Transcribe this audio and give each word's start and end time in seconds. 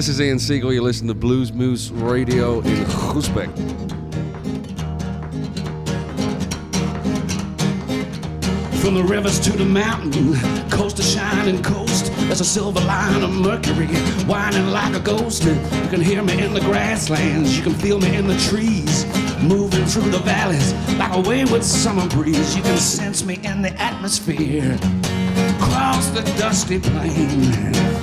This 0.00 0.08
is 0.08 0.18
Ian 0.18 0.38
Siegal. 0.38 0.72
You 0.72 0.80
listen 0.80 1.08
to 1.08 1.14
Blues 1.14 1.52
Moose 1.52 1.90
Radio 1.90 2.60
in 2.60 2.84
Groesbeek. 2.86 3.54
From 8.80 8.94
the 8.94 9.04
rivers 9.04 9.38
to 9.40 9.52
the 9.52 9.66
mountain, 9.66 10.36
coast 10.70 10.96
to 10.96 11.02
shining 11.02 11.62
coast, 11.62 12.10
there's 12.16 12.40
a 12.40 12.46
silver 12.46 12.80
line 12.80 13.22
of 13.22 13.30
mercury 13.30 13.88
whining 14.24 14.68
like 14.68 14.94
a 14.94 15.00
ghost. 15.00 15.44
You 15.44 15.88
can 15.90 16.00
hear 16.00 16.22
me 16.22 16.42
in 16.42 16.54
the 16.54 16.60
grasslands, 16.60 17.54
you 17.54 17.62
can 17.62 17.74
feel 17.74 18.00
me 18.00 18.16
in 18.16 18.26
the 18.26 18.38
trees, 18.38 19.04
moving 19.42 19.84
through 19.84 20.08
the 20.08 20.20
valleys 20.20 20.72
like 20.96 21.14
a 21.14 21.20
wayward 21.20 21.62
summer 21.62 22.08
breeze. 22.08 22.56
You 22.56 22.62
can 22.62 22.78
sense 22.78 23.22
me 23.22 23.38
in 23.42 23.60
the 23.60 23.78
atmosphere, 23.78 24.78
across 25.58 26.08
the 26.08 26.22
dusty 26.38 26.80
plain. 26.80 27.99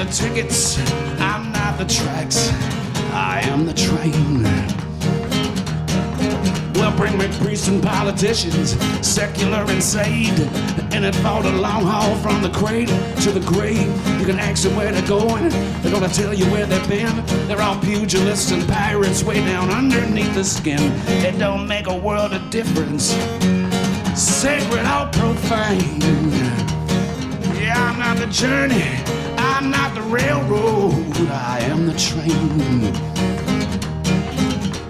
The 0.00 0.06
tickets, 0.06 0.78
I'm 1.20 1.52
not 1.52 1.76
the 1.76 1.84
tracks, 1.84 2.48
I 3.12 3.42
am 3.44 3.66
the 3.66 3.74
train. 3.74 4.44
Well, 6.72 6.96
bring 6.96 7.18
me 7.18 7.28
priests 7.36 7.68
and 7.68 7.82
politicians, 7.82 8.78
secular 9.06 9.62
and 9.68 9.82
saved. 9.82 10.40
And 10.94 11.04
it 11.04 11.14
fought 11.16 11.44
a 11.44 11.50
long 11.50 11.84
haul 11.84 12.16
from 12.16 12.40
the 12.40 12.48
cradle 12.48 12.96
to 13.16 13.30
the 13.30 13.40
grave. 13.40 13.88
You 14.18 14.24
can 14.24 14.38
ask 14.38 14.62
them 14.62 14.74
where 14.74 14.90
they're 14.90 15.06
going, 15.06 15.50
they're 15.82 15.92
gonna 15.92 16.08
tell 16.08 16.32
you 16.32 16.46
where 16.46 16.64
they've 16.64 16.88
been. 16.88 17.22
They're 17.46 17.60
all 17.60 17.76
pugilists 17.76 18.52
and 18.52 18.66
pirates 18.66 19.22
way 19.22 19.44
down 19.44 19.68
underneath 19.68 20.34
the 20.34 20.44
skin. 20.44 20.80
It 21.22 21.38
don't 21.38 21.68
make 21.68 21.88
a 21.88 21.94
world 21.98 22.32
of 22.32 22.48
difference, 22.48 23.10
sacred 24.18 24.86
or 24.86 25.10
profane. 25.12 26.00
Yeah, 27.60 27.76
I'm 27.76 27.98
not 27.98 28.16
the 28.16 28.28
journey, 28.28 28.99
I'm 29.60 29.70
not 29.70 29.94
the 29.94 30.00
railroad, 30.00 31.28
I 31.28 31.58
am 31.64 31.84
the 31.84 31.92
train. 31.92 32.80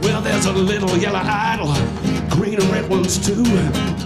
Well, 0.01 0.23
there's 0.23 0.47
a 0.47 0.53
little 0.53 0.97
yellow 0.97 1.19
idol, 1.25 1.75
green 2.31 2.55
and 2.55 2.71
red 2.71 2.89
ones 2.89 3.19
too, 3.19 3.43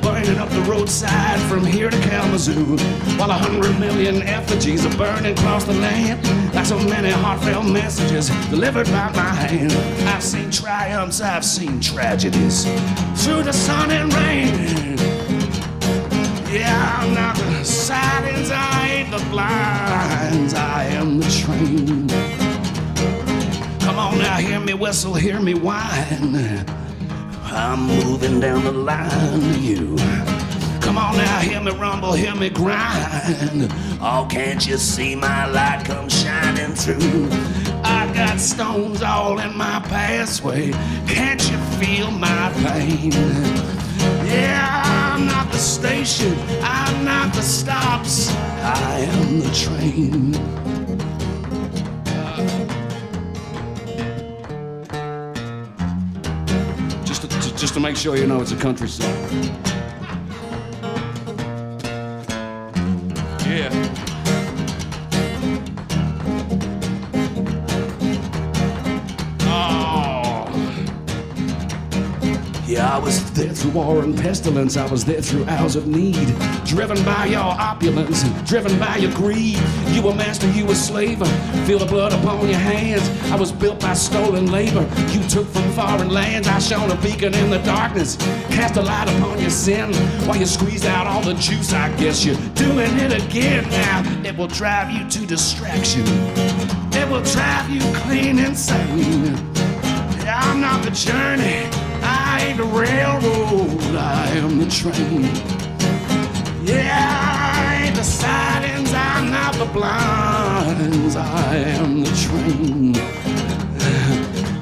burning 0.00 0.38
up 0.38 0.48
the 0.48 0.64
roadside 0.66 1.38
from 1.50 1.66
here 1.66 1.90
to 1.90 2.00
Kalamazoo. 2.00 2.78
While 3.18 3.30
a 3.30 3.34
hundred 3.34 3.78
million 3.78 4.22
effigies 4.22 4.86
are 4.86 4.96
burning 4.96 5.38
across 5.38 5.64
the 5.64 5.74
land, 5.74 6.24
like 6.54 6.64
so 6.64 6.78
many 6.78 7.10
heartfelt 7.10 7.66
messages 7.66 8.30
delivered 8.48 8.86
by 8.86 9.12
my 9.12 9.34
hand. 9.34 9.72
I've 10.08 10.22
seen 10.22 10.50
triumphs, 10.50 11.20
I've 11.20 11.44
seen 11.44 11.78
tragedies 11.78 12.64
through 13.22 13.42
the 13.42 13.52
sun 13.52 13.90
and 13.90 14.10
rain. 14.14 15.03
Yeah, 16.54 17.00
I'm 17.00 17.14
not 17.14 17.34
the 17.34 17.64
silence, 17.64 18.48
I 18.52 18.88
ain't 18.88 19.10
the 19.10 19.18
blinds, 19.28 20.54
I 20.54 20.84
am 20.84 21.18
the 21.18 21.28
train. 21.28 22.06
Come 23.80 23.98
on 23.98 24.18
now, 24.18 24.36
hear 24.36 24.60
me 24.60 24.72
whistle, 24.72 25.14
hear 25.14 25.40
me 25.40 25.54
whine. 25.54 26.64
I'm 27.46 27.80
moving 27.80 28.38
down 28.38 28.62
the 28.62 28.70
line 28.70 29.40
to 29.40 29.58
you. 29.58 29.96
Come 30.80 30.96
on 30.96 31.16
now, 31.16 31.40
hear 31.40 31.60
me 31.60 31.72
rumble, 31.72 32.12
hear 32.12 32.36
me 32.36 32.50
grind. 32.50 33.72
Oh, 34.00 34.24
can't 34.30 34.64
you 34.64 34.78
see 34.78 35.16
my 35.16 35.46
light 35.46 35.82
come 35.84 36.08
shining 36.08 36.76
through? 36.76 37.30
I 37.82 38.08
got 38.14 38.38
stones 38.38 39.02
all 39.02 39.40
in 39.40 39.56
my 39.56 39.80
pathway. 39.88 40.70
Can't 41.08 41.42
you 41.50 41.58
feel 41.80 42.12
my 42.12 42.52
pain? 42.62 43.10
Yeah, 44.24 44.93
I'm 45.14 45.26
not 45.26 45.48
the 45.52 45.58
station, 45.58 46.34
I'm 46.60 47.04
not 47.04 47.32
the 47.32 47.40
stops. 47.40 48.30
I 48.32 48.98
am 48.98 49.38
the 49.38 49.50
train. 49.54 50.34
Uh. 52.08 52.74
Just 57.04 57.22
to, 57.22 57.28
to- 57.28 57.56
just 57.56 57.74
to 57.74 57.80
make 57.80 57.96
sure 57.96 58.16
you 58.16 58.26
know 58.26 58.40
it's 58.40 58.50
a 58.50 58.56
country 58.56 58.88
song. 58.88 59.06
Yeah. 63.46 64.03
There 73.34 73.52
through 73.52 73.72
war 73.72 74.02
and 74.02 74.16
pestilence. 74.16 74.76
I 74.76 74.86
was 74.86 75.04
there 75.04 75.20
through 75.20 75.44
hours 75.46 75.76
of 75.76 75.86
need. 75.86 76.34
Driven 76.64 77.02
by 77.04 77.26
your 77.26 77.40
opulence, 77.40 78.22
driven 78.48 78.78
by 78.78 78.96
your 78.96 79.12
greed. 79.12 79.58
You 79.88 80.02
were 80.02 80.14
master, 80.14 80.48
you 80.50 80.64
were 80.64 80.74
slave. 80.74 81.18
Feel 81.66 81.78
the 81.78 81.86
blood 81.86 82.12
upon 82.12 82.48
your 82.48 82.58
hands. 82.58 83.08
I 83.30 83.36
was 83.36 83.52
built 83.52 83.80
by 83.80 83.94
stolen 83.94 84.50
labor. 84.50 84.88
You 85.10 85.26
took 85.28 85.46
from 85.48 85.70
foreign 85.72 86.10
lands. 86.10 86.48
I 86.48 86.58
shone 86.58 86.90
a 86.90 86.96
beacon 86.96 87.34
in 87.34 87.50
the 87.50 87.58
darkness. 87.58 88.16
Cast 88.50 88.76
a 88.76 88.82
light 88.82 89.08
upon 89.16 89.40
your 89.40 89.50
sin 89.50 89.92
while 90.26 90.36
you 90.36 90.46
squeezed 90.46 90.86
out 90.86 91.06
all 91.06 91.22
the 91.22 91.34
juice. 91.34 91.72
I 91.72 91.94
guess 91.96 92.24
you're 92.24 92.36
doing 92.54 92.96
it 92.98 93.12
again 93.12 93.68
now. 93.70 94.02
It 94.24 94.36
will 94.36 94.48
drive 94.48 94.90
you 94.90 95.08
to 95.08 95.26
distraction. 95.26 96.04
It 96.92 97.08
will 97.10 97.22
drive 97.22 97.68
you 97.70 97.80
clean 98.02 98.38
insane. 98.38 99.34
I'm 100.26 100.60
not 100.60 100.84
the 100.84 100.90
journey. 100.90 101.83
Ain't 102.44 102.58
the 102.58 102.64
railroad. 102.64 103.96
I 103.96 104.28
am 104.36 104.58
the 104.58 104.66
train. 104.66 105.24
Yeah, 106.62 107.56
I 107.56 107.84
ain't 107.84 107.96
the 107.96 108.04
sidings. 108.04 108.92
I'm 108.92 109.30
not 109.30 109.54
the 109.54 109.64
blinds. 109.64 111.16
I 111.16 111.56
am 111.80 112.02
the 112.02 112.12
train. 112.24 112.92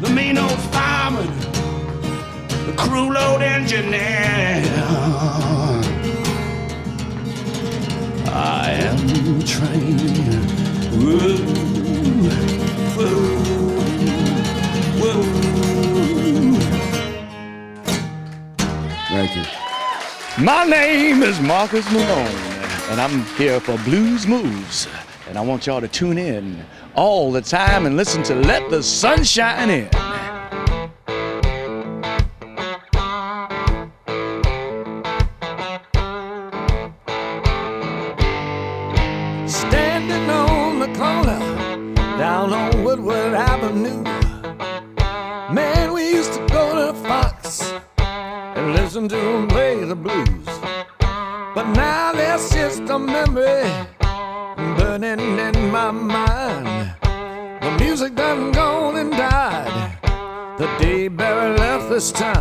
The 0.00 0.10
mean 0.10 0.38
old 0.38 0.60
fireman. 0.72 1.26
The 2.66 2.74
crew 2.76 3.12
load 3.12 3.42
engineer. 3.42 4.62
I 8.28 8.70
am 8.90 9.00
the 9.38 9.44
train. 9.44 9.98
Woo, 11.00 11.61
My 20.42 20.64
name 20.64 21.22
is 21.22 21.38
Marcus 21.40 21.88
Malone, 21.92 22.26
and 22.90 23.00
I'm 23.00 23.22
here 23.36 23.60
for 23.60 23.78
Blues 23.84 24.26
Moose. 24.26 24.88
And 25.28 25.38
I 25.38 25.40
want 25.40 25.68
y'all 25.68 25.80
to 25.80 25.86
tune 25.86 26.18
in 26.18 26.64
all 26.96 27.30
the 27.30 27.40
time 27.40 27.86
and 27.86 27.96
listen 27.96 28.24
to 28.24 28.34
Let 28.34 28.68
the 28.68 28.82
Sun 28.82 29.22
Shine 29.22 29.70
In. 29.70 30.11
This 62.02 62.10
town. 62.10 62.31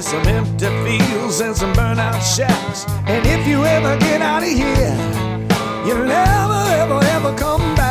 Is 0.00 0.06
some 0.06 0.26
empty 0.28 0.66
fields 0.84 1.40
and 1.40 1.54
some 1.54 1.72
burnout 1.74 2.20
shacks. 2.34 2.86
And 3.06 3.26
if 3.26 3.46
you 3.46 3.62
ever 3.64 3.98
get 3.98 4.22
out 4.22 4.42
of 4.42 4.48
here, 4.48 4.96
you'll 5.86 6.06
never, 6.06 6.62
ever, 6.80 7.00
ever 7.16 7.36
come 7.36 7.74
back. 7.74 7.89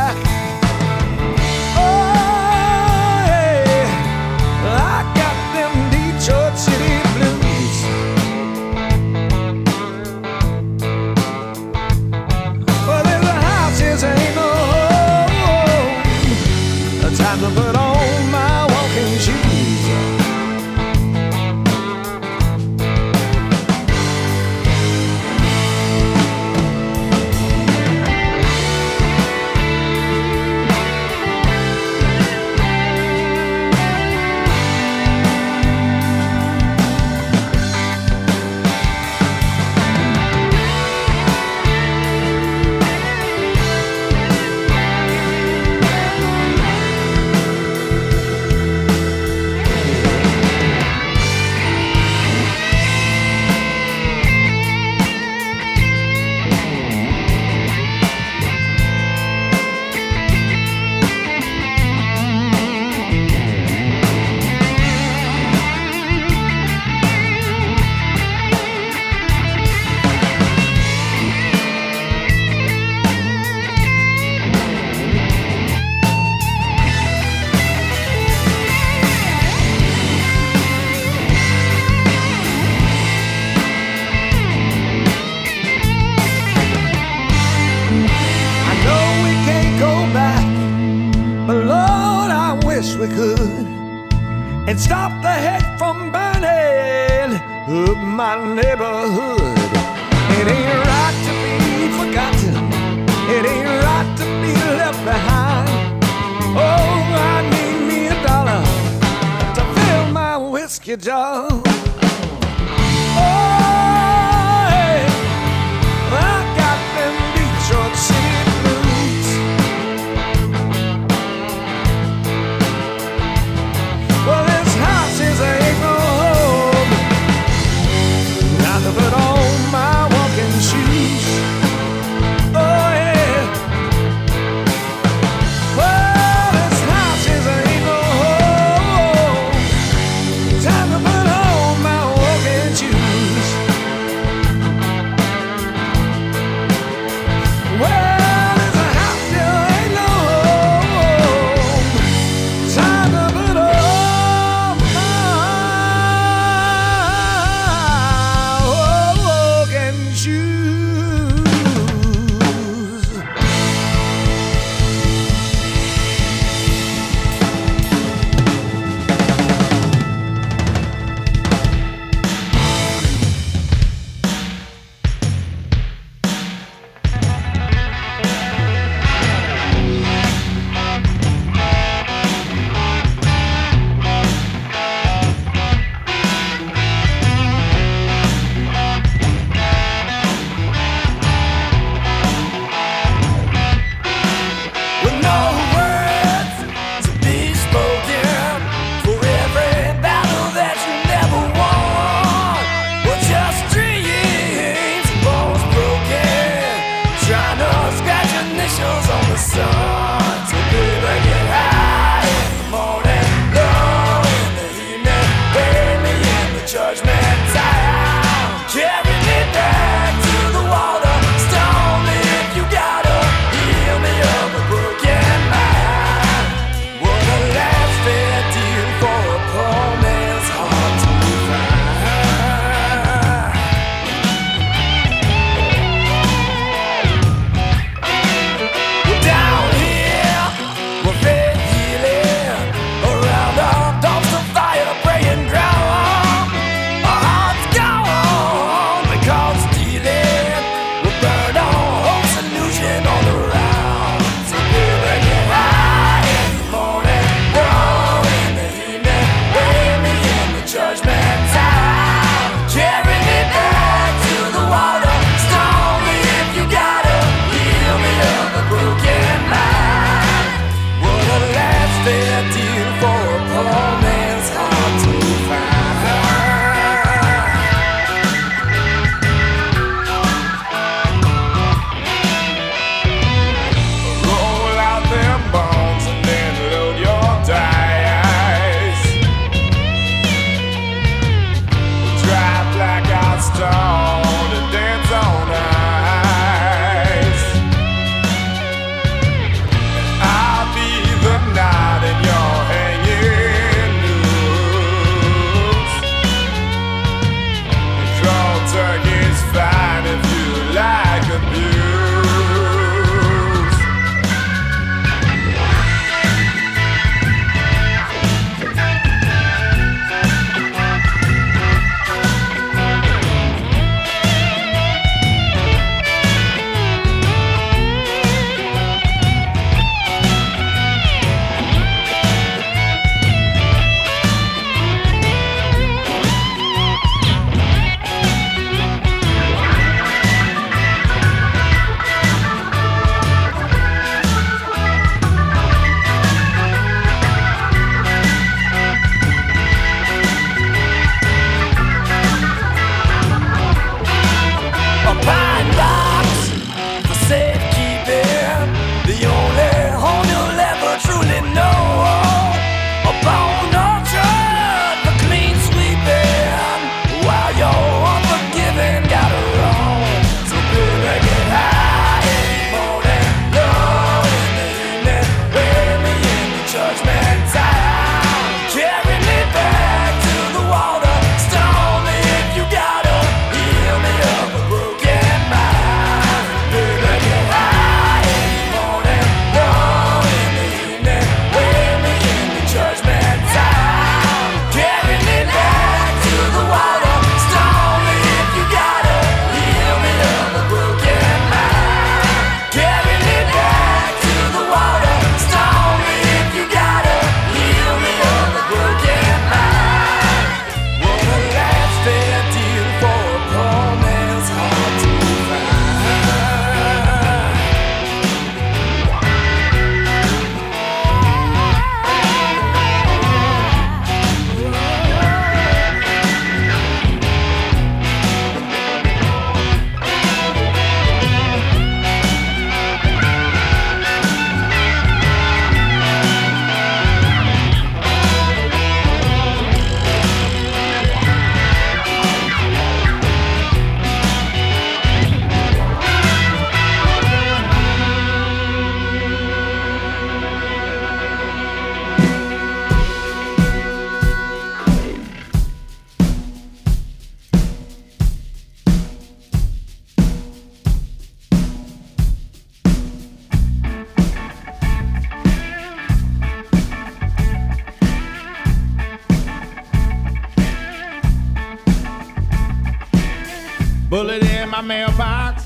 Bullet 474.20 474.42
in 474.42 474.68
my 474.68 474.82
mailbox, 474.82 475.64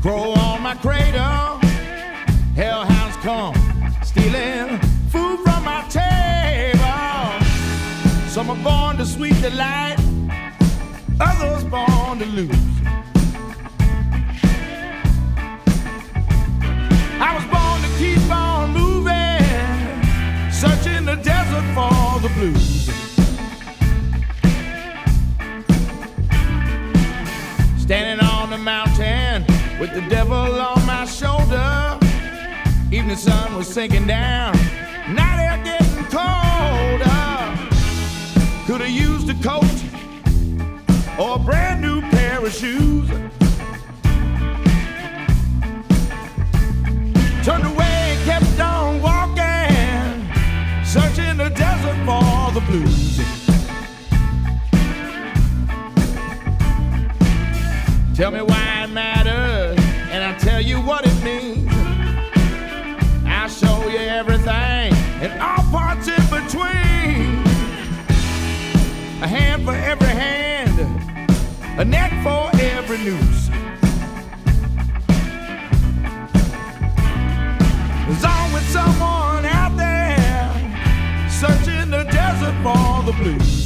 crow 0.00 0.32
on 0.32 0.62
my 0.62 0.74
cradle. 0.76 1.60
Hellhounds 2.56 3.16
come 3.16 3.54
stealing 4.02 4.78
food 5.10 5.40
from 5.40 5.62
my 5.66 5.84
table. 5.90 6.80
Some 8.28 8.48
are 8.48 8.64
born 8.64 8.96
to 8.96 9.04
sweet 9.04 9.38
delight, 9.42 9.98
others 11.20 11.62
born 11.64 12.20
to 12.20 12.24
lose. 12.24 12.69
With 29.92 30.04
the 30.04 30.10
devil 30.10 30.34
on 30.34 30.86
my 30.86 31.04
shoulder. 31.04 31.98
Evening 32.92 33.16
sun 33.16 33.54
was 33.56 33.68
sinking 33.68 34.06
down, 34.06 34.52
night 35.14 35.38
air 35.40 35.62
getting 35.64 36.04
colder. 36.04 37.06
Could 38.66 38.80
have 38.80 38.90
used 38.90 39.28
a 39.30 39.34
coat 39.42 39.64
or 41.18 41.36
a 41.36 41.38
brand 41.38 41.80
new 41.80 42.00
pair 42.10 42.44
of 42.44 42.52
shoes. 42.52 43.08
turned 47.42 47.64
away 47.64 48.16
and 48.16 48.24
kept 48.26 48.60
on 48.60 49.00
walking, 49.00 50.84
searching 50.84 51.36
the 51.38 51.48
desert 51.48 51.96
for 52.04 52.52
the 52.52 52.60
blues. 52.66 53.16
Tell 58.14 58.30
me 58.30 58.42
why 58.42 58.69
you 63.92 63.98
everything 63.98 64.92
and 65.22 65.32
all 65.40 65.64
parts 65.70 66.06
in 66.06 66.22
between. 66.26 67.42
A 69.22 69.26
hand 69.26 69.64
for 69.64 69.74
every 69.74 70.06
hand, 70.06 70.78
a 71.78 71.84
neck 71.84 72.12
for 72.22 72.50
every 72.60 72.98
noose. 72.98 73.48
There's 78.06 78.24
always 78.24 78.66
someone 78.66 79.44
out 79.44 79.76
there 79.76 81.28
searching 81.28 81.90
the 81.90 82.04
desert 82.04 82.54
for 82.62 83.02
the 83.04 83.12
blues. 83.18 83.59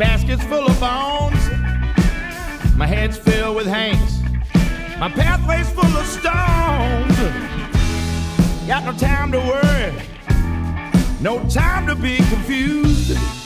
Baskets 0.00 0.42
full 0.44 0.66
of 0.66 0.80
bones. 0.80 1.50
My 2.74 2.86
head's 2.86 3.18
filled 3.18 3.54
with 3.54 3.66
hanks, 3.66 4.20
my 4.98 5.10
pathway's 5.10 5.68
full 5.68 5.84
of 5.84 6.06
stones. 6.06 7.14
Got 8.66 8.84
no 8.86 8.92
time 8.94 9.30
to 9.32 9.38
worry, 9.38 9.92
no 11.20 11.46
time 11.50 11.86
to 11.86 11.94
be 11.94 12.16
confused. 12.16 13.39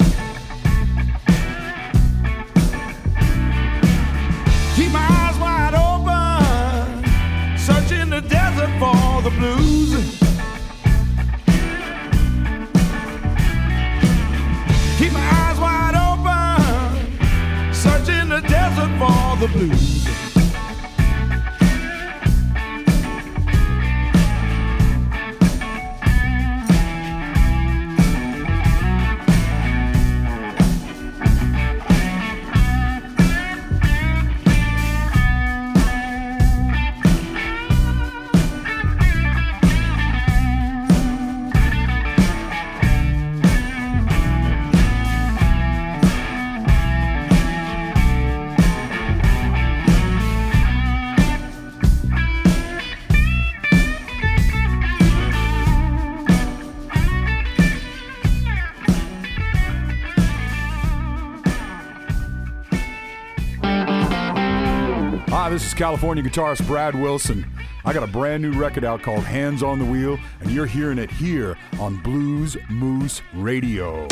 California 65.77 66.23
guitarist 66.23 66.67
Brad 66.67 66.95
Wilson. 66.95 67.45
I 67.85 67.93
got 67.93 68.03
a 68.03 68.07
brand 68.07 68.43
new 68.43 68.53
record 68.53 68.85
out 68.85 69.03
called 69.03 69.25
Hands 69.25 69.63
on 69.63 69.79
the 69.79 69.85
Wheel, 69.85 70.19
and 70.41 70.51
you're 70.51 70.67
hearing 70.67 70.99
it 70.99 71.11
here 71.11 71.57
on 71.81 71.97
Blues 71.99 72.57
Moose 72.69 73.21
Radio. 73.35 74.07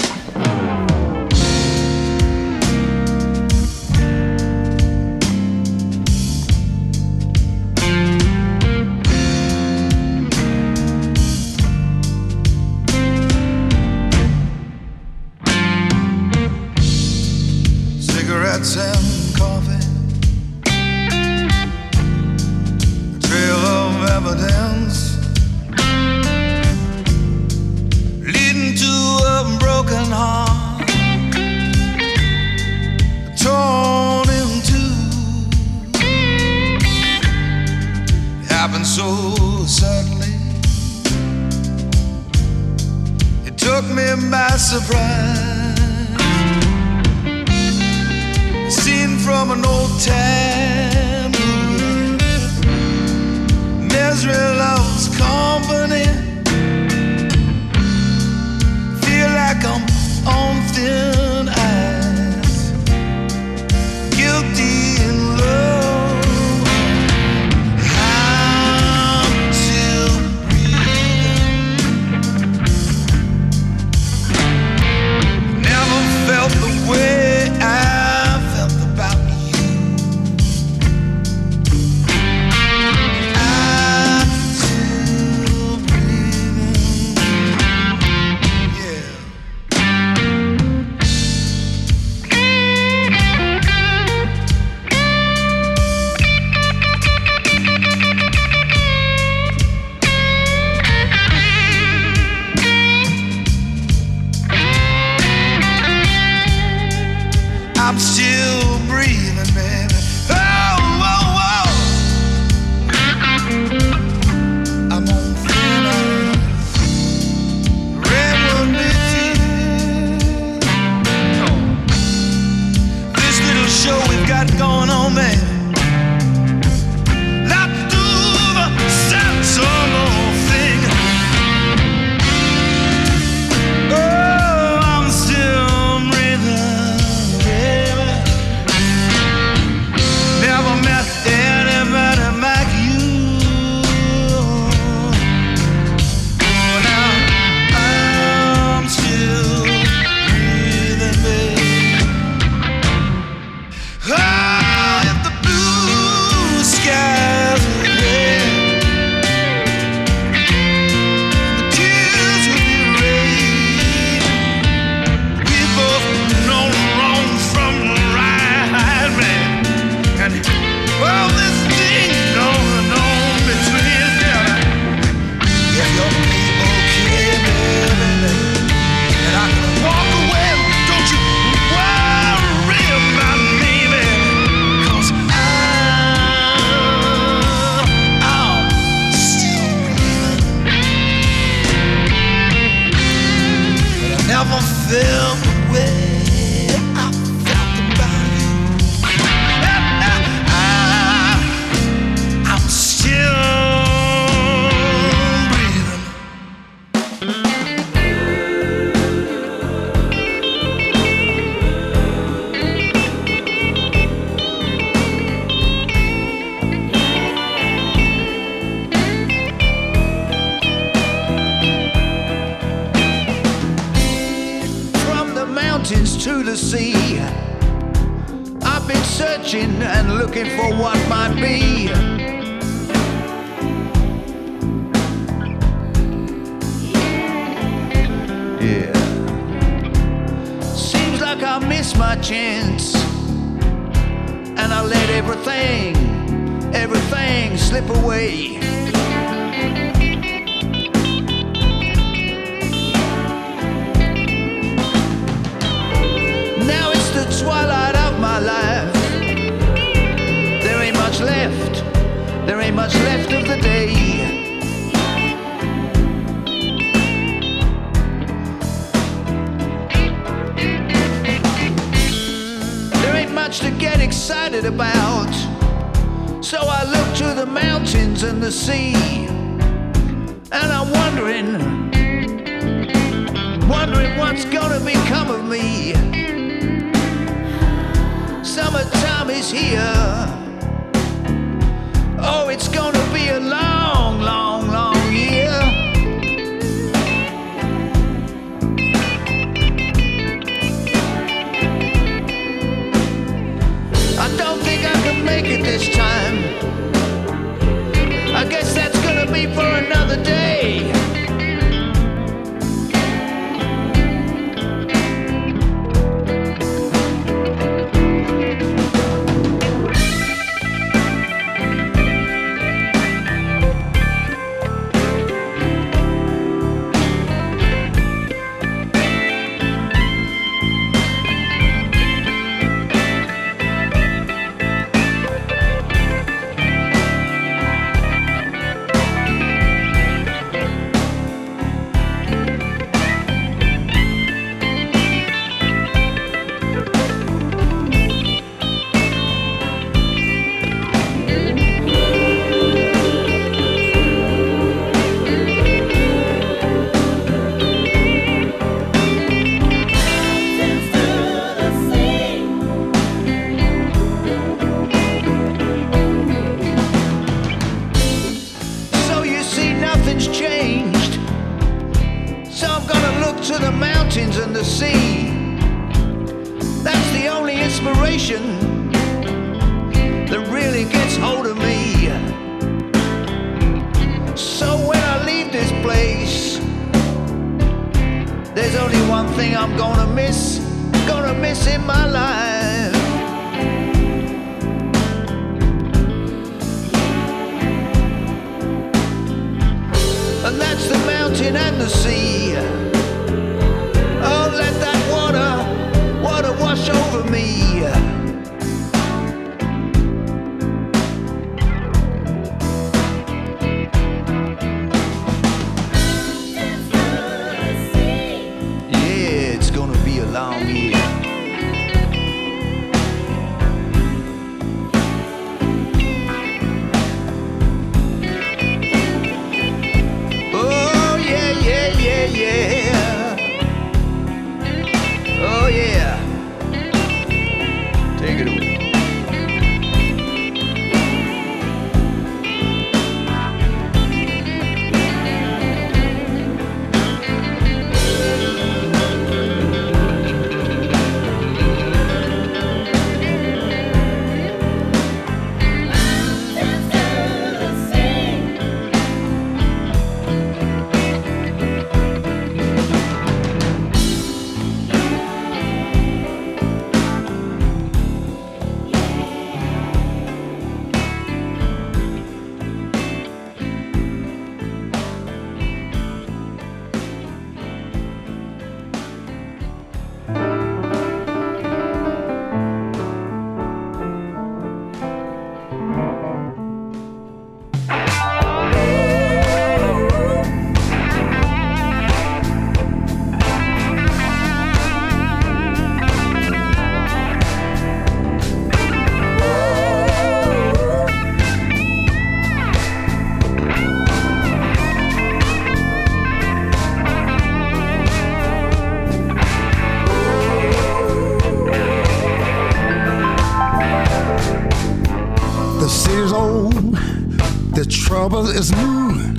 trouble 518.23 518.47
is 518.47 518.71
new. 518.71 519.35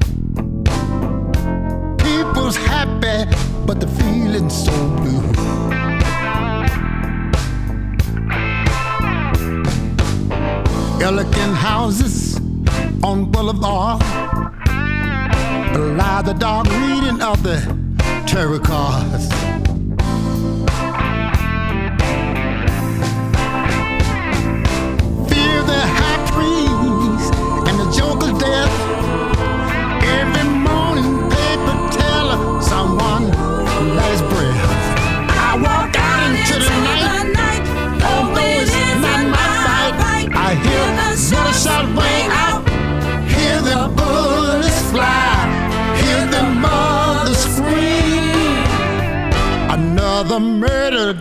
People's 2.05 2.57
happy, 2.57 3.23
but 3.65 3.79
the 3.79 3.87
feeling's 3.87 4.65
so 4.65 4.75
blue. 4.97 5.23
Elegant 11.01 11.55
houses 11.55 12.35
on 13.01 13.31
boulevard. 13.31 14.01
Lie 15.99 16.21
the 16.25 16.33
dark 16.37 16.67
reading 16.67 17.21
of 17.21 17.41
the 17.41 17.59
tarot. 18.27 19.62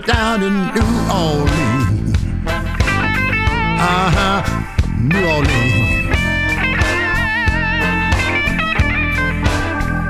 down 0.06 0.42
in 0.42 0.52
New 0.74 0.80
Orleans. 1.12 2.16
Uh 2.46 4.10
huh, 4.10 4.42
New 4.98 5.24
Orleans. 5.24 6.16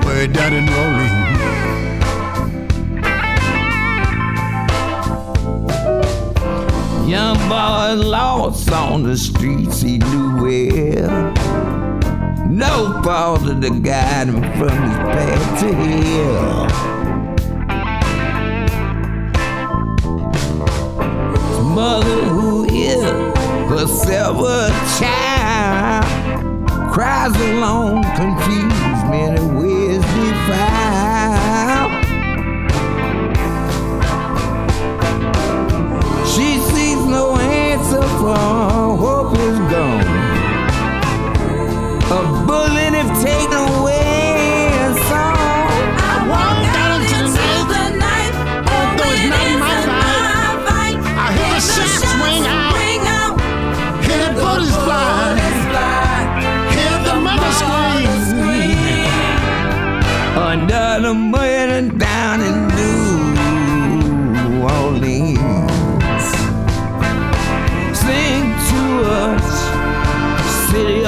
Way 0.07 0.27
down 0.29 0.53
in 0.55 0.65
New 0.65 0.77
Orleans. 0.77 1.33
Young 7.11 7.37
boy 7.49 7.95
lost 8.03 8.71
on 8.73 9.03
the 9.03 9.17
streets 9.17 9.83
he 9.83 9.99
knew 9.99 10.37
well. 10.43 11.33
No 12.49 13.01
father 13.05 13.61
to 13.61 13.81
guide 13.81 14.29
him 14.29 14.43
from 14.59 14.71
his 14.71 14.97
path 14.99 15.61
to 15.61 15.75
hell. 15.75 17.02
mother 21.75 22.25
who 22.25 22.65
is 22.67 23.03
herself 23.71 24.39
a 24.41 24.69
child 25.01 26.05
cries 26.93 27.35
alone, 27.35 28.03
confused, 28.15 29.07
many 29.09 29.41
ways 29.59 30.03
defiled. 30.15 31.93
She 36.29 36.59
sees 36.59 37.07
no 37.07 37.37
answer 37.39 38.03
from. 38.19 38.72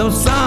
eu. 0.04 0.43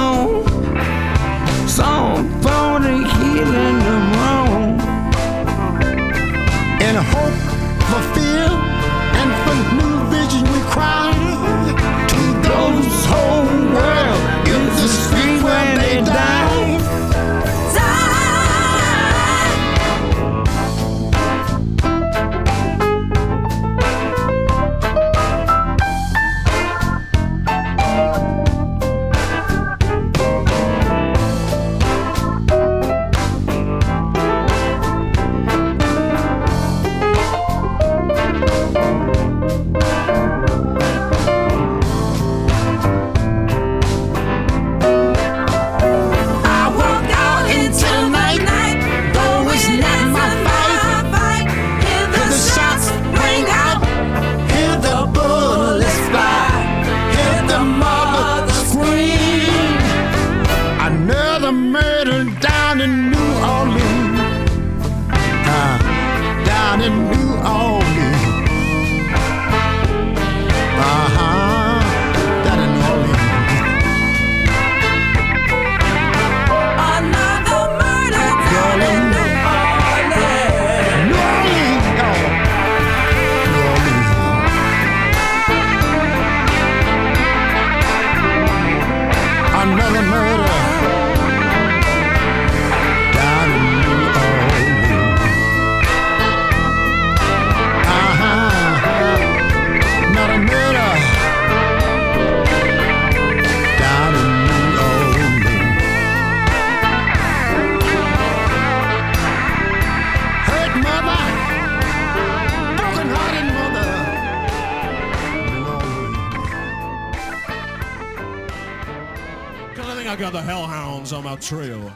got 120.17 120.33
the 120.33 120.41
hellhounds 120.41 121.13
on 121.13 121.23
my 121.23 121.35
trail. 121.35 121.93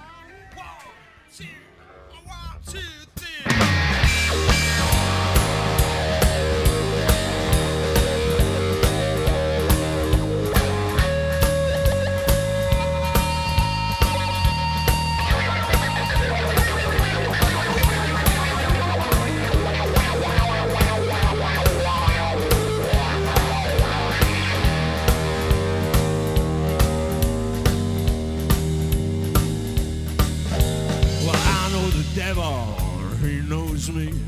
leads 33.89 34.13
me. 34.13 34.19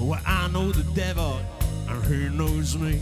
Well, 0.00 0.20
I 0.26 0.48
know 0.48 0.72
the 0.72 0.82
devil, 0.94 1.38
and 1.88 2.04
he 2.06 2.28
knows 2.36 2.76
me. 2.76 2.98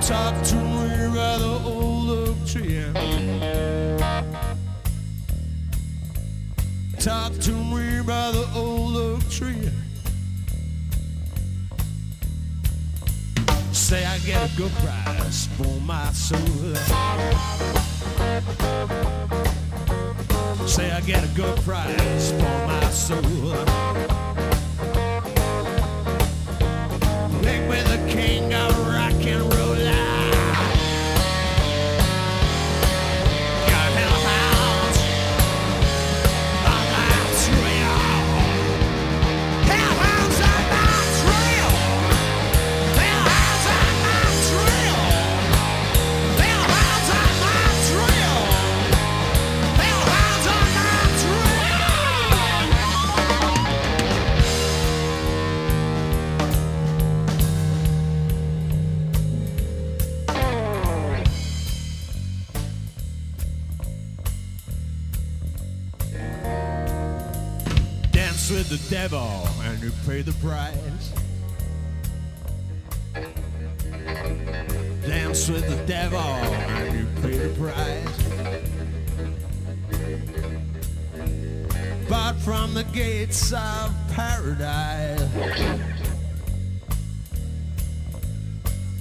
Talk 0.00 0.42
to 0.44 0.56
me 0.56 1.14
by 1.14 1.38
the 1.38 1.60
old 1.64 2.10
oak 2.10 2.46
tree. 2.46 2.84
Talk 6.98 7.32
to 7.40 7.52
me 7.52 8.02
by 8.02 8.32
the 8.32 8.48
old 8.54 8.96
oak 8.96 9.30
tree. 9.30 9.81
say 13.92 14.06
I 14.06 14.18
get 14.20 14.50
a 14.50 14.56
good 14.56 14.72
price 14.80 15.48
for 15.58 15.78
my 15.82 16.10
soul. 16.12 16.38
Say 20.66 20.90
I 20.90 21.00
get 21.02 21.22
a 21.22 21.34
good 21.36 21.56
price 21.58 22.30
for 22.30 22.56
my 22.66 22.88
soul. 22.88 24.21
the 68.72 68.88
devil 68.88 69.46
and 69.64 69.82
you 69.82 69.92
pay 70.06 70.22
the 70.22 70.32
price. 70.40 71.12
Dance 75.06 75.50
with 75.50 75.68
the 75.68 75.76
devil 75.84 76.18
and 76.18 76.98
you 76.98 77.06
pay 77.20 77.36
the 77.36 77.54
price. 77.60 78.22
But 82.08 82.32
from 82.36 82.72
the 82.72 82.84
gates 82.84 83.52
of 83.52 83.94
paradise. 84.08 85.20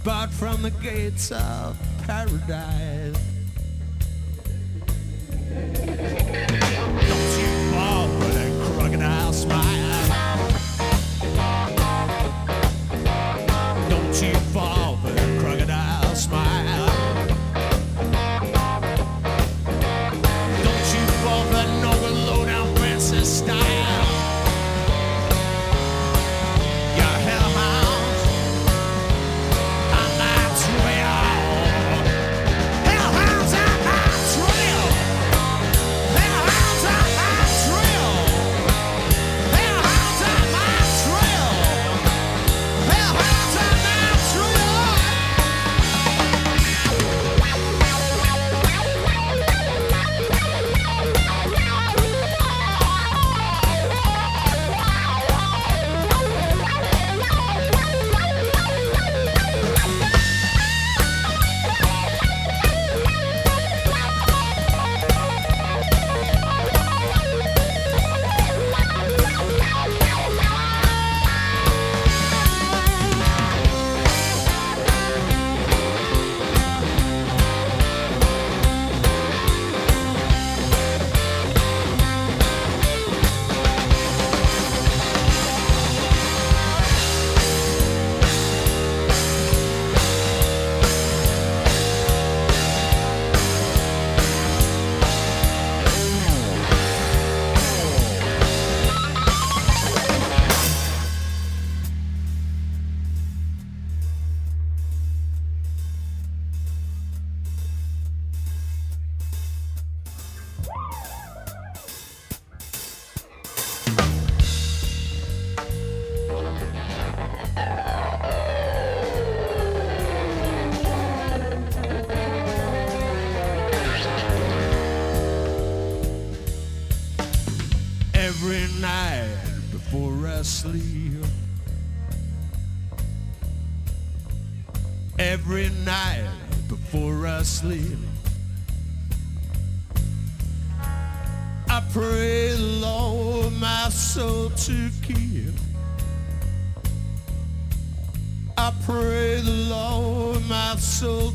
But 0.03 0.31
from 0.31 0.63
the 0.63 0.71
gates 0.71 1.31
of 1.31 1.77
paradise. 2.05 3.30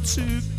to 0.07 0.56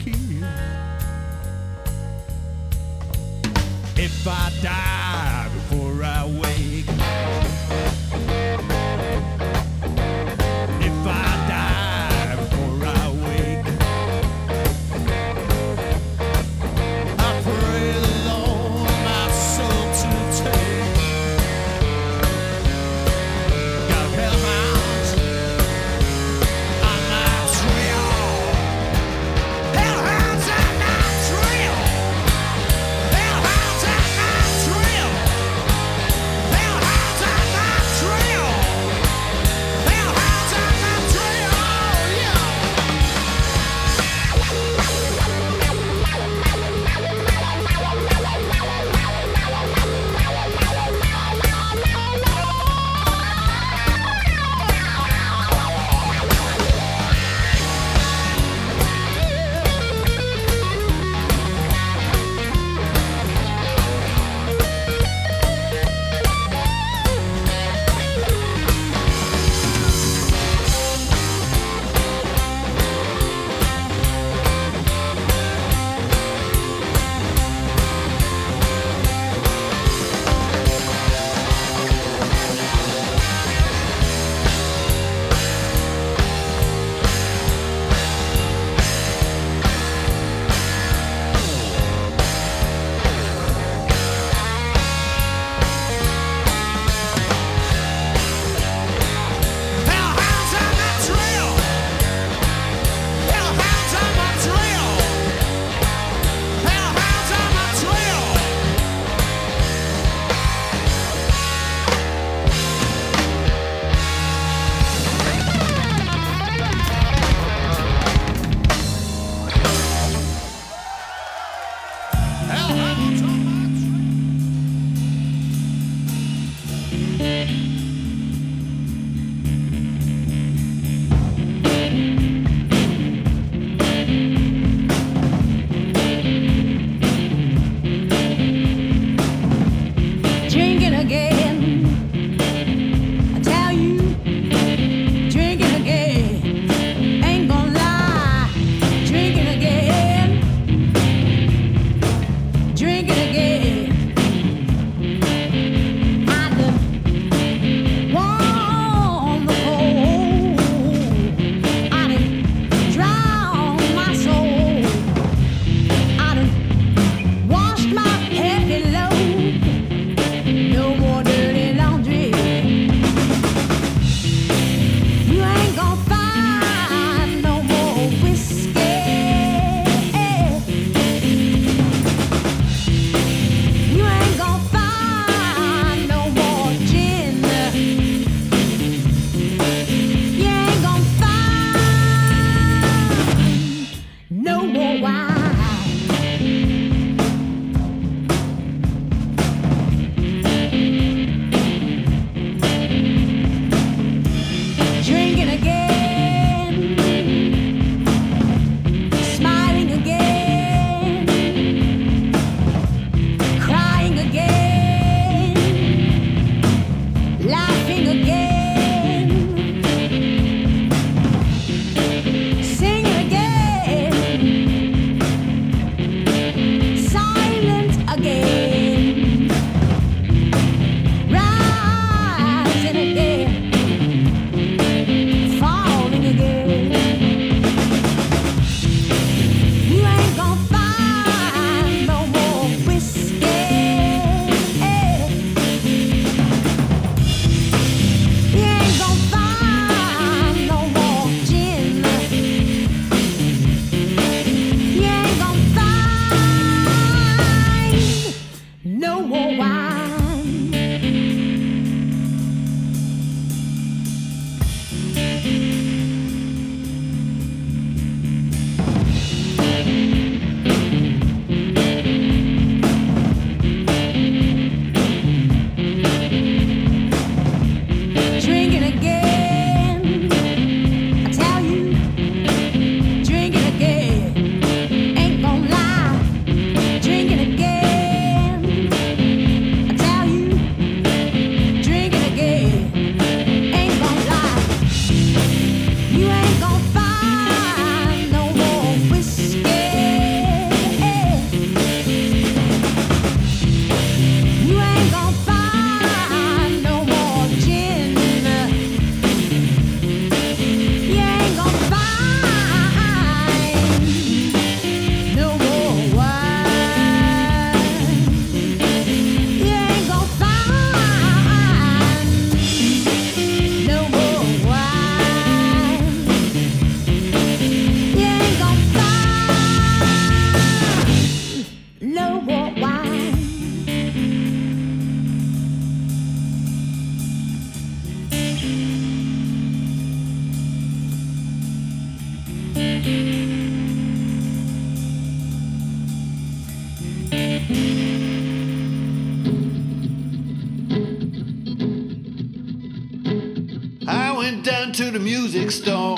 to 354.97 355.11
the 355.11 355.19
music 355.19 355.69
store. 355.69 356.17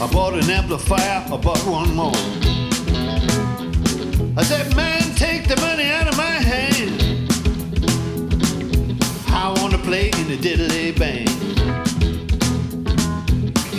I 0.00 0.08
bought 0.12 0.34
an 0.34 0.48
amplifier, 0.48 1.24
I 1.26 1.36
bought 1.36 1.58
one 1.66 1.92
more. 1.96 2.14
I 4.36 4.44
said, 4.44 4.76
man, 4.76 5.02
take 5.16 5.48
the 5.48 5.56
money 5.60 5.90
out 5.90 6.06
of 6.06 6.16
my 6.16 6.38
hand. 6.50 7.00
I 9.26 9.52
wanna 9.60 9.78
play 9.78 10.10
in 10.10 10.28
the 10.28 10.36
diddly 10.36 10.96
band. 10.96 11.28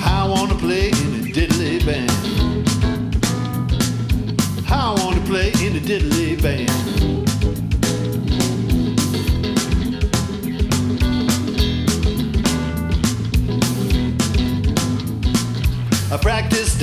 I 0.03 0.27
wanna 0.27 0.55
play 0.55 0.89
in 0.89 1.21
the 1.21 1.31
diddly 1.31 1.79
band. 1.85 2.11
I 4.69 4.93
wanna 5.01 5.21
play 5.21 5.53
in 5.65 5.71
the 5.71 5.79
diddly 5.79 6.35
band. 6.41 7.00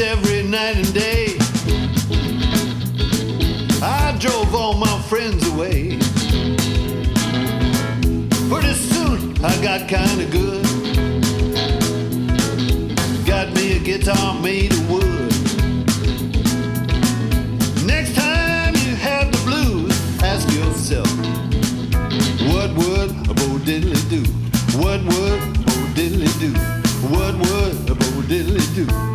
Every 0.00 0.44
night 0.44 0.76
and 0.76 0.94
day. 0.94 1.36
I 3.82 4.16
drove 4.20 4.54
all 4.54 4.74
my 4.74 5.02
friends 5.08 5.44
away. 5.48 5.98
Pretty 8.48 8.74
soon 8.74 9.44
I 9.44 9.60
got 9.60 9.88
kinda 9.88 10.24
good. 10.30 10.64
Got 13.26 13.52
me 13.54 13.76
a 13.76 13.80
guitar 13.80 14.40
made 14.40 14.72
of 14.72 14.88
wood. 14.88 15.32
Next 17.84 18.14
time 18.14 18.76
you 18.76 18.94
have 18.94 19.32
the 19.32 19.42
blues, 19.44 20.22
ask 20.22 20.48
yourself, 20.54 21.10
what 22.52 22.70
would 22.76 23.10
a 23.28 23.34
Bo 23.34 23.58
Diddley 23.66 24.00
do? 24.08 24.22
What 24.78 25.02
would 25.02 25.42
a 25.42 25.62
Bo 25.66 25.74
Diddley 25.96 26.30
do? 26.38 26.52
What 27.08 27.34
would 27.34 27.90
a 27.90 27.94
Bo 27.96 28.22
Diddley 28.30 28.74
do? 28.76 29.07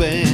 Angel 0.00 0.25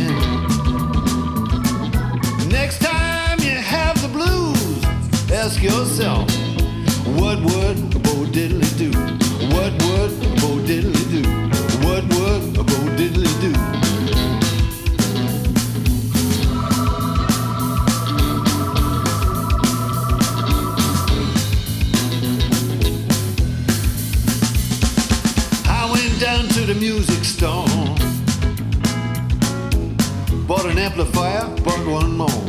one 31.93 32.17
more. 32.17 32.42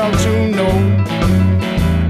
World 0.00 0.18
to 0.18 0.48
know. 0.56 0.76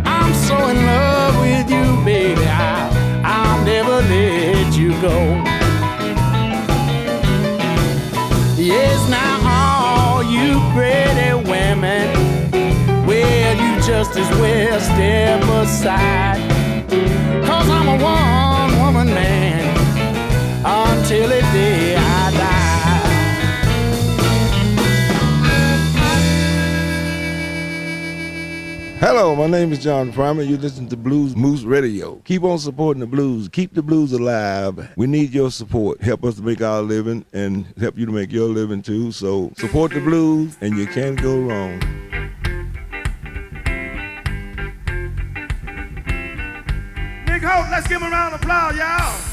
I'm 0.05 0.32
so 0.34 0.57
in 0.68 0.76
love 0.86 1.41
with 1.41 1.70
you, 1.70 2.05
baby. 2.05 2.45
I, 2.47 2.88
I'll 3.24 3.64
never 3.64 3.97
let 4.14 4.72
you 4.76 4.91
go. 5.01 5.16
Yes, 8.57 8.99
now 9.09 9.34
all 9.57 10.22
you 10.22 10.61
pretty 10.74 11.32
women, 11.51 12.07
well, 13.07 13.55
you 13.62 13.82
just 13.82 14.16
as 14.16 14.30
well 14.38 14.80
step 14.80 15.43
aside. 15.62 16.41
Cause 17.47 17.68
I'm 17.68 17.88
a 17.88 18.05
one 18.05 18.39
Hello, 29.01 29.34
my 29.34 29.46
name 29.46 29.72
is 29.72 29.78
John 29.78 30.12
Primer. 30.12 30.42
You 30.42 30.59
listen 30.59 30.86
to 30.88 30.96
Blues 30.96 31.34
Moose 31.34 31.62
Radio. 31.62 32.16
Keep 32.26 32.44
on 32.44 32.59
supporting 32.59 33.01
the 33.01 33.07
blues. 33.07 33.48
Keep 33.48 33.72
the 33.72 33.80
blues 33.82 34.12
alive. 34.12 34.92
We 34.94 35.07
need 35.07 35.32
your 35.32 35.51
support. 35.51 36.03
Help 36.03 36.22
us 36.22 36.34
to 36.34 36.42
make 36.42 36.61
our 36.61 36.82
living 36.82 37.24
and 37.32 37.64
help 37.78 37.96
you 37.96 38.05
to 38.05 38.12
make 38.12 38.30
your 38.30 38.48
living 38.48 38.82
too. 38.82 39.11
So 39.11 39.53
support 39.57 39.92
the 39.92 40.01
blues 40.01 40.55
and 40.61 40.76
you 40.76 40.86
can't 40.86 41.18
go 41.18 41.40
wrong. 41.40 41.78
Nick 47.24 47.42
Hope, 47.42 47.70
let's 47.70 47.88
give 47.88 48.03
him 48.03 48.09
a 48.09 48.11
round 48.11 48.34
of 48.34 48.42
applause, 48.42 48.76
y'all. 48.76 49.29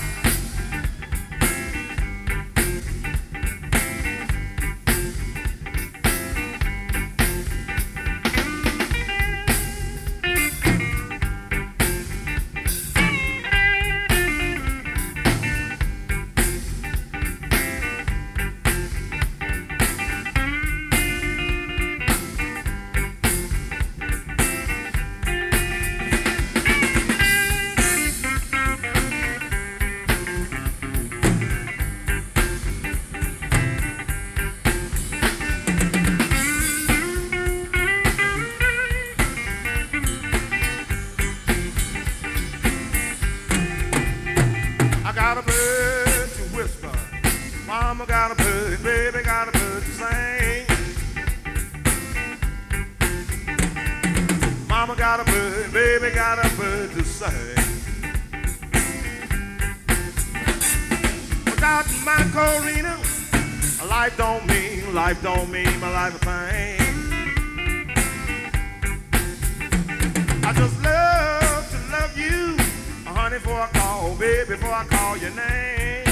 My 61.77 61.83
Corina, 62.33 62.97
life 63.87 64.17
don't 64.17 64.47
mean, 64.47 64.95
life 64.95 65.21
don't 65.21 65.47
mean 65.51 65.79
my 65.79 65.91
life 65.91 66.15
a 66.15 66.19
thing. 66.25 66.81
I 70.43 70.53
just 70.53 70.81
love 70.81 71.69
to 71.69 71.77
love 71.91 72.17
you, 72.17 72.57
honey, 73.05 73.37
before 73.37 73.61
I 73.61 73.67
call, 73.73 74.15
baby, 74.15 74.55
before 74.55 74.73
I 74.73 74.85
call 74.85 75.17
your 75.17 75.29
name. 75.35 76.05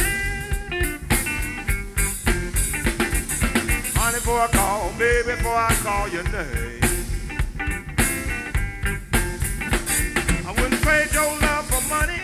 Honey, 3.95 4.19
before 4.19 4.41
I 4.41 4.47
call, 4.51 4.91
baby, 4.99 5.31
before 5.31 5.55
I 5.55 5.73
call 5.81 6.07
your 6.09 6.25
name. 6.25 6.81
I 10.45 10.51
wouldn't 10.51 10.81
trade 10.83 11.11
your 11.11 11.39
love 11.41 11.65
for 11.65 11.81
money, 11.89 12.21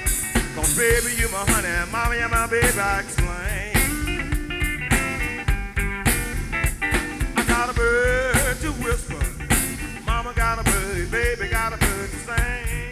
cause 0.62 0.78
baby, 0.78 1.16
you 1.20 1.28
my 1.30 1.44
honey, 1.50 1.92
mommy, 1.92 2.18
and 2.18 2.32
my 2.32 2.48
baby, 2.48 2.80
I 2.80 3.00
explain. 3.00 3.74
I 7.36 7.44
got 7.48 7.70
a 7.70 7.74
bird 7.74 8.58
to 8.62 8.72
whisper. 8.84 9.24
Mama 10.06 10.34
got 10.36 10.60
a 10.60 10.64
bird, 10.64 11.12
baby 11.12 11.48
got 11.50 11.74
a 11.74 11.78
bird 11.78 12.10
to 12.12 12.18
sing. 12.28 12.92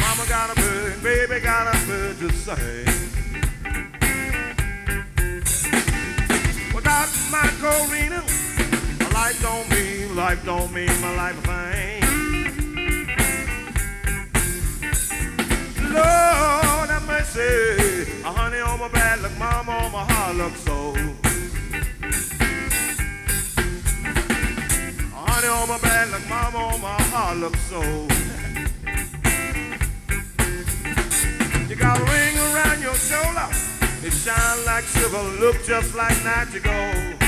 Mama 0.00 0.24
got 0.28 0.50
a 0.50 0.60
bird, 0.60 1.02
baby 1.02 1.40
got 1.40 1.74
a 1.74 1.86
bird 1.86 2.18
to 2.18 2.32
sing. 2.32 2.86
Without 6.74 7.08
my 7.30 7.46
Corina, 7.60 8.22
my 9.00 9.10
life 9.12 9.42
don't 9.42 9.68
mean, 9.70 10.16
life 10.16 10.44
don't 10.44 10.72
mean 10.72 11.00
my 11.00 11.14
life 11.16 11.38
a 11.38 11.46
thing. 11.46 12.07
Lord 15.98 16.90
have 16.90 17.06
mercy, 17.06 18.10
a 18.24 18.30
honey 18.30 18.60
on 18.60 18.78
my 18.80 18.88
bad 18.88 19.22
luck, 19.22 19.36
mama 19.38 19.72
on 19.72 19.92
my 19.92 20.04
hard 20.12 20.36
luck 20.36 20.56
soul. 20.56 20.94
Honey 25.14 25.48
on 25.48 25.68
my 25.68 25.78
bad 25.78 26.10
luck, 26.10 26.24
mama 26.28 26.58
on 26.58 26.80
my 26.80 27.02
hard 27.12 27.38
luck 27.38 27.56
soul. 27.68 28.06
You 31.68 31.76
got 31.76 31.98
a 32.00 32.04
ring 32.14 32.34
around 32.48 32.80
your 32.80 32.94
shoulder, 32.94 33.48
it 34.02 34.12
shine 34.12 34.64
like 34.64 34.84
silver, 34.84 35.22
look 35.40 35.56
just 35.64 35.94
like 35.94 36.16
night 36.24 36.48
gold. 36.62 37.27